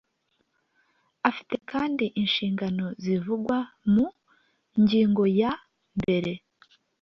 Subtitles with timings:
[1.29, 3.57] Afite kandi inshingano zivugwa
[3.93, 4.05] mu
[4.81, 5.51] ngingo ya
[5.99, 6.31] mbere